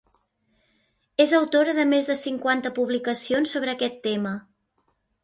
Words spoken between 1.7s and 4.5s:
de més de cinquanta publicacions sobre aquest tema.